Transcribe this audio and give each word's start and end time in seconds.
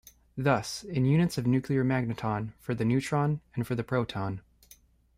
Thus, 0.35 0.83
in 0.83 1.05
units 1.05 1.37
of 1.37 1.45
nuclear 1.45 1.83
magneton, 1.83 2.53
for 2.59 2.73
the 2.73 2.83
neutron 2.83 3.39
and 3.53 3.67
for 3.67 3.75
the 3.75 3.83
proton. 3.83 4.41